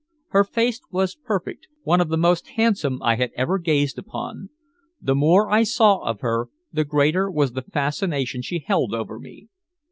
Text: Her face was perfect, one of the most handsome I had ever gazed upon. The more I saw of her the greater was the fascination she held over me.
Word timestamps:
Her 0.29 0.43
face 0.43 0.81
was 0.89 1.13
perfect, 1.13 1.67
one 1.83 2.01
of 2.01 2.09
the 2.09 2.17
most 2.17 2.47
handsome 2.57 3.03
I 3.03 3.17
had 3.17 3.29
ever 3.35 3.59
gazed 3.59 3.99
upon. 3.99 4.49
The 4.99 5.13
more 5.13 5.51
I 5.51 5.61
saw 5.61 5.99
of 5.99 6.21
her 6.21 6.47
the 6.73 6.83
greater 6.85 7.29
was 7.29 7.51
the 7.51 7.61
fascination 7.61 8.41
she 8.41 8.63
held 8.65 8.95
over 8.95 9.19
me. 9.19 9.49